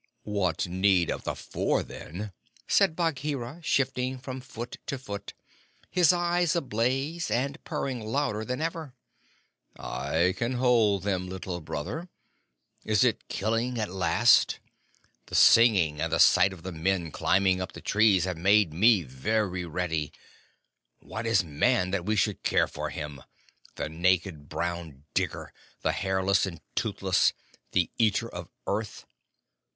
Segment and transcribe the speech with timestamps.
[0.23, 2.31] "What need of the Four, then?"
[2.67, 5.35] said Bagheera, shifting from foot to foot,
[5.91, 8.95] his eyes ablaze, and purring louder than ever.
[9.77, 12.09] "I can hold them, Little Brother.
[12.83, 14.59] Is it killing at last?
[15.27, 19.03] The singing and the sight of the men climbing up the trees have made me
[19.03, 20.11] very ready.
[20.99, 23.21] What is Man that we should care for him
[23.75, 27.33] the naked brown digger, the hairless and toothless,
[27.73, 29.05] the eater of earth?